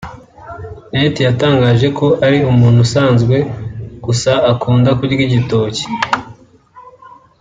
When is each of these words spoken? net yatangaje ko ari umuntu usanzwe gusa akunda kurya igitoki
net 0.97 1.15
yatangaje 1.27 1.87
ko 1.97 2.07
ari 2.25 2.37
umuntu 2.51 2.79
usanzwe 2.85 3.35
gusa 4.05 4.31
akunda 4.51 4.89
kurya 4.97 5.15
igitoki 5.27 5.85